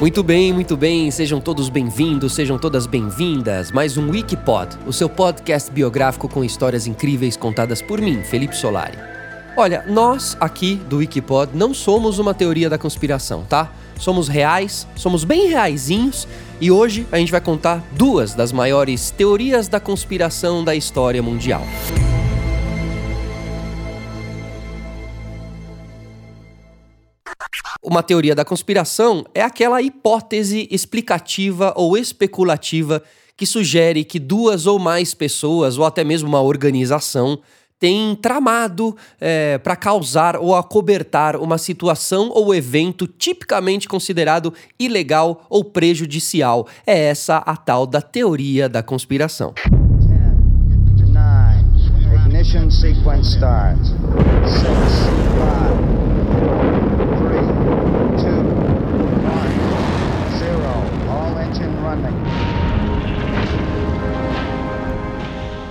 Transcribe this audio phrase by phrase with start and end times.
[0.00, 1.10] Muito bem, muito bem.
[1.10, 3.72] Sejam todos bem-vindos, sejam todas bem-vindas.
[3.72, 8.96] Mais um Wikipod, o seu podcast biográfico com histórias incríveis contadas por mim, Felipe Solari.
[9.56, 13.72] Olha, nós aqui do Wikipod não somos uma teoria da conspiração, tá?
[13.98, 16.28] Somos reais, somos bem reaisinhos
[16.60, 21.66] e hoje a gente vai contar duas das maiores teorias da conspiração da história mundial.
[27.98, 33.02] Uma teoria da conspiração é aquela hipótese explicativa ou especulativa
[33.36, 37.40] que sugere que duas ou mais pessoas, ou até mesmo uma organização,
[37.76, 45.64] têm tramado é, para causar ou acobertar uma situação ou evento tipicamente considerado ilegal ou
[45.64, 46.68] prejudicial.
[46.86, 49.54] É essa a tal da teoria da conspiração.
[49.54, 50.36] Ten,
[51.04, 51.64] nine,
[52.14, 53.88] ignition sequence starts.
[54.46, 55.87] Six, five,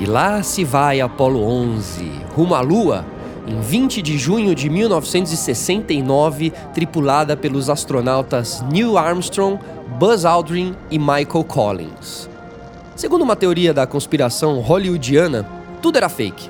[0.00, 3.04] E lá se vai Apollo 11, rumo à Lua,
[3.48, 9.58] em 20 de junho de 1969, tripulada pelos astronautas Neil Armstrong,
[9.98, 12.30] Buzz Aldrin e Michael Collins.
[12.94, 15.44] Segundo uma teoria da conspiração hollywoodiana,
[15.82, 16.48] tudo era fake.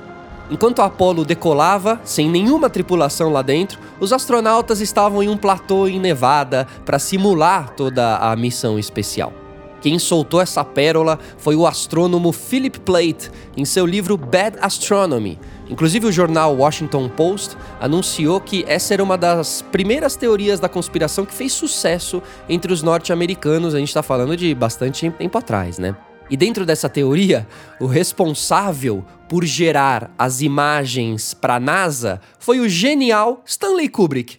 [0.51, 5.89] Enquanto a Apollo decolava, sem nenhuma tripulação lá dentro, os astronautas estavam em um platô
[5.89, 9.33] em Nevada para simular toda a missão especial.
[9.81, 15.39] Quem soltou essa pérola foi o astrônomo Philip Plate em seu livro Bad Astronomy.
[15.69, 21.25] Inclusive, o jornal Washington Post anunciou que essa era uma das primeiras teorias da conspiração
[21.25, 23.75] que fez sucesso entre os norte-americanos.
[23.75, 25.95] A gente está falando de bastante tempo atrás, né?
[26.31, 27.47] E dentro dessa teoria,
[27.81, 34.39] o responsável por gerar as imagens para a NASA foi o genial Stanley Kubrick.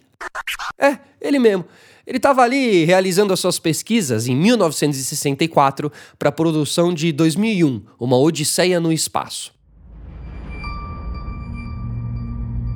[0.78, 1.64] É, ele mesmo.
[2.06, 8.16] Ele estava ali realizando as suas pesquisas em 1964 para a produção de 2001, Uma
[8.16, 9.52] Odisseia no Espaço.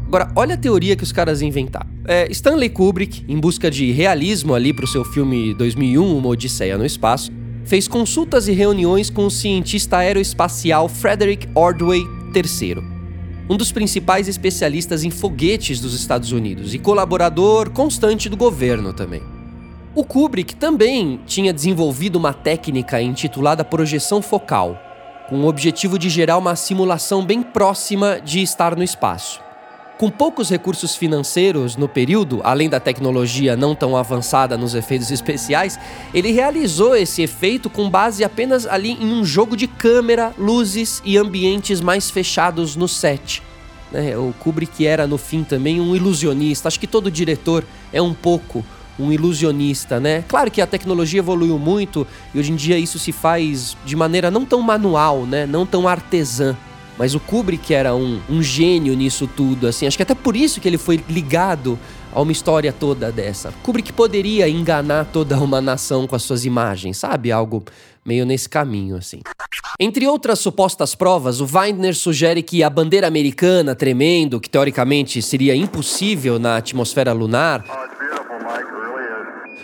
[0.07, 1.89] Agora, olha a teoria que os caras inventaram.
[2.07, 6.79] É, Stanley Kubrick, em busca de realismo ali para o seu filme 2001, Uma Odisseia
[6.79, 7.33] no Espaço,
[7.65, 12.94] fez consultas e reuniões com o cientista aeroespacial Frederick Ordway III
[13.49, 19.23] um dos principais especialistas em foguetes dos Estados Unidos e colaborador constante do governo também.
[19.95, 24.81] O Kubrick também tinha desenvolvido uma técnica intitulada projeção focal,
[25.29, 29.44] com o objetivo de gerar uma simulação bem próxima de estar no espaço.
[29.97, 35.79] Com poucos recursos financeiros no período, além da tecnologia não tão avançada nos efeitos especiais,
[36.13, 41.17] ele realizou esse efeito com base apenas ali em um jogo de câmera, luzes e
[41.17, 43.41] ambientes mais fechados no set.
[43.93, 44.17] Né?
[44.19, 46.67] O Kubrick era, no fim, também um ilusionista.
[46.67, 48.65] Acho que todo diretor é um pouco
[48.99, 50.25] um ilusionista, né?
[50.29, 54.31] Claro que a tecnologia evoluiu muito e hoje em dia isso se faz de maneira
[54.31, 55.47] não tão manual, né?
[55.47, 56.57] Não tão artesã.
[56.99, 59.87] Mas o Kubrick era um, um gênio nisso tudo, assim.
[59.87, 61.79] Acho que até por isso que ele foi ligado
[62.13, 63.53] a uma história toda dessa.
[63.63, 67.33] Kubrick poderia enganar toda uma nação com as suas imagens, sabe?
[67.33, 67.65] Algo
[68.05, 69.21] meio nesse caminho, assim.
[69.81, 75.57] Entre outras supostas provas, o Weidner sugere que a bandeira americana tremendo, que teoricamente seria
[75.57, 77.65] impossível na atmosfera lunar,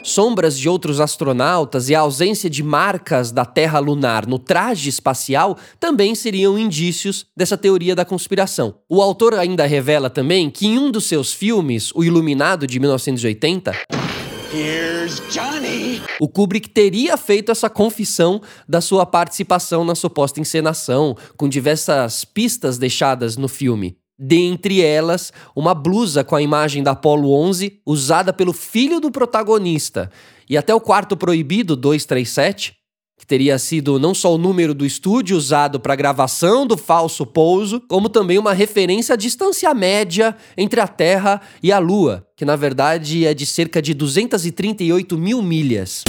[0.03, 5.57] sombras de outros astronautas e a ausência de marcas da Terra lunar no traje espacial
[5.79, 8.75] também seriam indícios dessa teoria da conspiração.
[8.89, 13.73] O autor ainda revela também que em um dos seus filmes, O Iluminado de 1980,
[16.21, 22.77] o Kubrick teria feito essa confissão da sua participação na suposta encenação, com diversas pistas
[22.77, 24.00] deixadas no filme.
[24.23, 30.11] Dentre elas, uma blusa com a imagem da Apollo 11 usada pelo filho do protagonista.
[30.47, 32.75] E até o quarto proibido, 237,
[33.19, 37.25] que teria sido não só o número do estúdio usado para a gravação do falso
[37.25, 42.45] pouso, como também uma referência à distância média entre a Terra e a Lua, que
[42.45, 46.05] na verdade é de cerca de 238 mil milhas.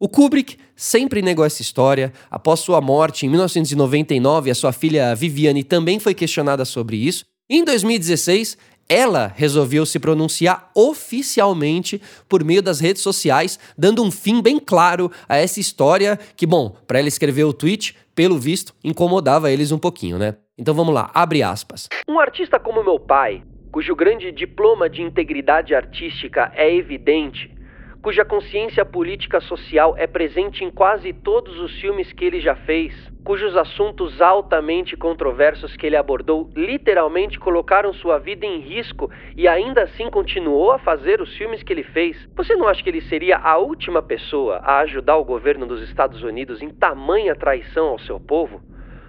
[0.00, 2.12] O Kubrick sempre negou essa história.
[2.30, 7.24] Após sua morte em 1999, a sua filha Viviane também foi questionada sobre isso.
[7.50, 8.56] Em 2016,
[8.88, 15.10] ela resolveu se pronunciar oficialmente por meio das redes sociais, dando um fim bem claro
[15.28, 19.78] a essa história que, bom, para ela escrever o tweet, pelo visto, incomodava eles um
[19.78, 20.36] pouquinho, né?
[20.56, 21.88] Então vamos lá, abre aspas.
[22.08, 27.54] Um artista como meu pai, cujo grande diploma de integridade artística é evidente,
[28.02, 32.94] cuja consciência política social é presente em quase todos os filmes que ele já fez,
[33.24, 39.82] cujos assuntos altamente controversos que ele abordou literalmente colocaram sua vida em risco e ainda
[39.82, 43.36] assim continuou a fazer os filmes que ele fez, você não acha que ele seria
[43.36, 48.18] a última pessoa a ajudar o governo dos Estados Unidos em tamanha traição ao seu
[48.20, 48.62] povo?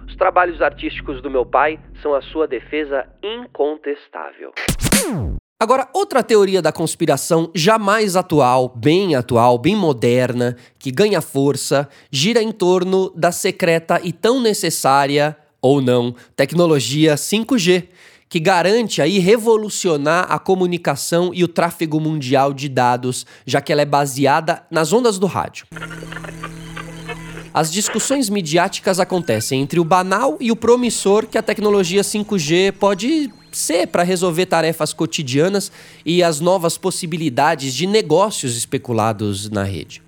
[0.06, 4.52] Os trabalhos artísticos do meu pai são a sua defesa incontestável.
[5.62, 11.86] Agora, outra teoria da conspiração já mais atual, bem atual, bem moderna, que ganha força,
[12.10, 17.88] gira em torno da secreta e tão necessária, ou não, tecnologia 5G,
[18.26, 23.82] que garante aí revolucionar a comunicação e o tráfego mundial de dados, já que ela
[23.82, 25.66] é baseada nas ondas do rádio.
[27.52, 33.30] As discussões midiáticas acontecem entre o banal e o promissor que a tecnologia 5G pode
[33.56, 35.70] ser para resolver tarefas cotidianas
[36.04, 40.02] e as novas possibilidades de negócios especulados na rede.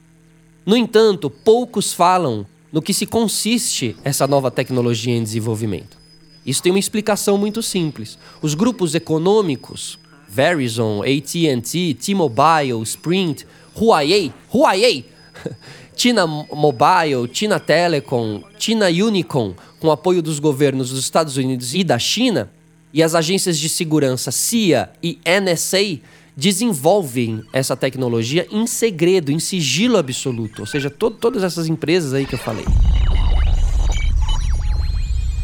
[0.64, 5.98] No entanto, poucos falam no que se consiste essa nova tecnologia em desenvolvimento.
[6.44, 8.18] Isso tem uma explicação muito simples.
[8.40, 9.98] Os grupos econômicos,
[10.28, 13.46] Verizon, AT&T, T-Mobile, Sprint,
[13.76, 15.04] Huawei, Huawei,
[15.94, 21.98] China Mobile, China Telecom, China Unicom, com apoio dos governos dos Estados Unidos e da
[21.98, 22.50] China,
[22.92, 26.00] e as agências de segurança CIA e NSA
[26.36, 30.60] desenvolvem essa tecnologia em segredo, em sigilo absoluto.
[30.60, 32.64] Ou seja, to todas essas empresas aí que eu falei.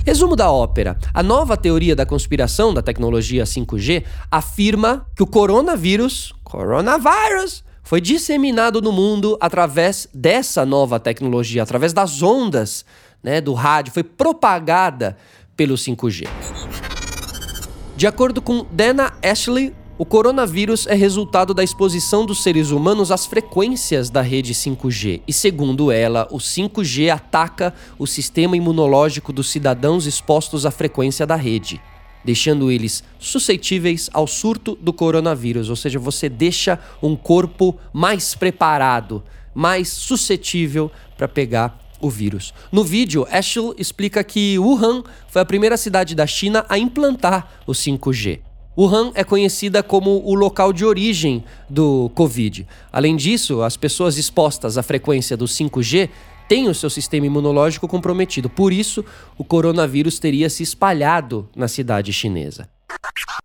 [0.05, 6.33] Resumo da ópera: a nova teoria da conspiração da tecnologia 5G afirma que o coronavírus,
[6.43, 12.85] coronavírus, foi disseminado no mundo através dessa nova tecnologia, através das ondas
[13.23, 15.17] né, do rádio, foi propagada
[15.57, 16.27] pelo 5G.
[17.99, 23.27] De acordo com Dana Ashley, o coronavírus é resultado da exposição dos seres humanos às
[23.27, 25.23] frequências da rede 5G.
[25.27, 31.35] E segundo ela, o 5G ataca o sistema imunológico dos cidadãos expostos à frequência da
[31.35, 31.81] rede,
[32.25, 35.69] deixando eles suscetíveis ao surto do coronavírus.
[35.69, 42.53] Ou seja, você deixa um corpo mais preparado, mais suscetível para pegar o vírus.
[42.71, 47.73] No vídeo, Ashel explica que Wuhan foi a primeira cidade da China a implantar o
[47.73, 48.41] 5G.
[48.77, 52.65] Wuhan é conhecida como o local de origem do Covid.
[52.93, 56.09] Além disso, as pessoas expostas à frequência do 5G
[56.49, 58.49] têm o seu sistema imunológico comprometido.
[58.49, 59.05] Por isso,
[59.37, 62.69] o coronavírus teria se espalhado na cidade chinesa.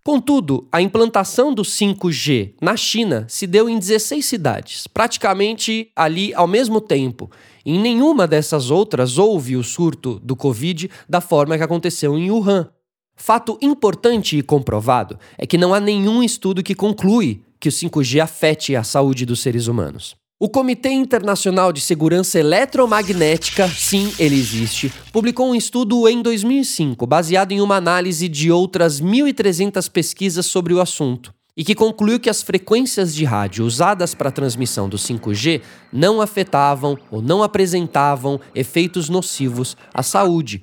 [0.06, 6.46] Contudo, a implantação do 5G na China se deu em 16 cidades, praticamente ali ao
[6.46, 7.30] mesmo tempo.
[7.64, 12.68] Em nenhuma dessas outras houve o surto do Covid da forma que aconteceu em Wuhan.
[13.16, 18.20] Fato importante e comprovado é que não há nenhum estudo que conclui que o 5G
[18.20, 20.14] afete a saúde dos seres humanos.
[20.40, 27.52] O Comitê Internacional de Segurança Eletromagnética, sim, ele existe, publicou um estudo em 2005, baseado
[27.52, 32.42] em uma análise de outras 1.300 pesquisas sobre o assunto, e que concluiu que as
[32.42, 39.08] frequências de rádio usadas para a transmissão do 5G não afetavam ou não apresentavam efeitos
[39.08, 40.60] nocivos à saúde.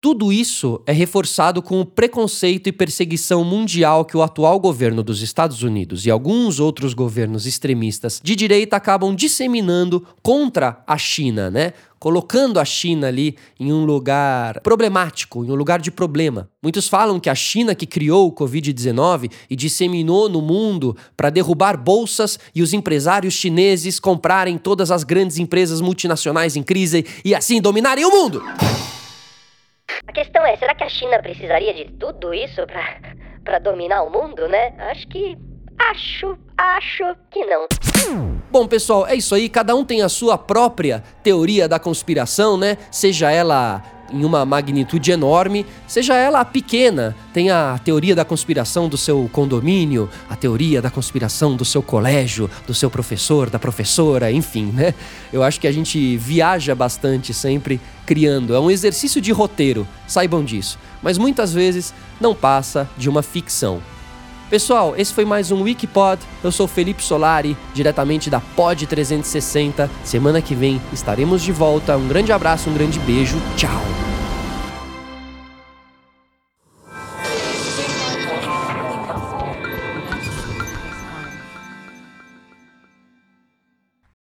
[0.00, 5.22] Tudo isso é reforçado com o preconceito e perseguição mundial que o atual governo dos
[5.22, 11.72] Estados Unidos e alguns outros governos extremistas de direita acabam disseminando contra a China, né?
[11.98, 16.48] Colocando a China ali em um lugar problemático, em um lugar de problema.
[16.62, 21.76] Muitos falam que a China que criou o Covid-19 e disseminou no mundo para derrubar
[21.76, 27.60] bolsas e os empresários chineses comprarem todas as grandes empresas multinacionais em crise e assim
[27.60, 28.40] dominarem o mundo.
[30.08, 32.62] A questão é, será que a China precisaria de tudo isso
[33.44, 34.72] para dominar o mundo, né?
[34.78, 35.36] Acho que.
[35.78, 37.66] Acho, acho que não.
[38.50, 39.50] Bom, pessoal, é isso aí.
[39.50, 42.78] Cada um tem a sua própria teoria da conspiração, né?
[42.90, 47.16] Seja ela em uma magnitude enorme, seja ela pequena.
[47.32, 52.50] Tem a teoria da conspiração do seu condomínio, a teoria da conspiração do seu colégio,
[52.66, 54.94] do seu professor, da professora, enfim, né?
[55.32, 58.54] Eu acho que a gente viaja bastante sempre criando.
[58.54, 60.78] É um exercício de roteiro, saibam disso.
[61.02, 63.80] Mas muitas vezes não passa de uma ficção.
[64.50, 66.22] Pessoal, esse foi mais um Wikipod.
[66.42, 69.90] Eu sou Felipe Solari, diretamente da Pod 360.
[70.02, 71.96] Semana que vem estaremos de volta.
[71.96, 73.36] Um grande abraço, um grande beijo.
[73.56, 74.07] Tchau.